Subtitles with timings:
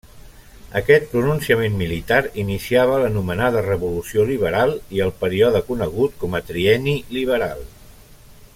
[0.77, 7.63] Aquest pronunciament militar iniciava l'anomenada Revolució Liberal i el període conegut com a Trienni Liberal.